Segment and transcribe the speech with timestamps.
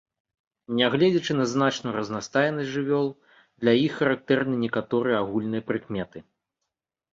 [0.77, 3.07] Нягледзячы на значную разнастайнасць жывёл,
[3.61, 6.27] для іх характэрны некаторыя агульныя прыкметы.